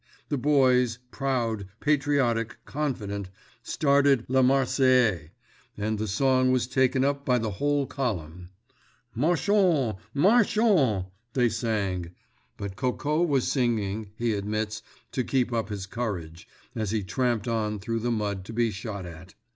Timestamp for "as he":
16.73-17.03